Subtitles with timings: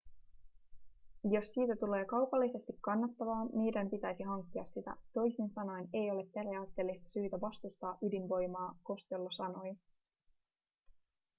[1.23, 7.41] jos siitä tulee kaupallisesti kannattavaa meidän pitäisi hankkia sitä toisin sanoen ei ole periaatteellista syytä
[7.41, 9.75] vastustaa ydinvoimaa costello sanoi